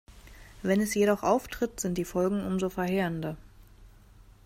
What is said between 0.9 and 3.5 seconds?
jedoch auftritt, sind die Folgen umso verheerender.